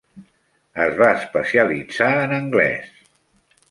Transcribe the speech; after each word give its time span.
Es 0.85 0.95
va 1.03 1.11
especialitzar 1.19 2.11
en 2.25 2.37
anglès. 2.43 2.93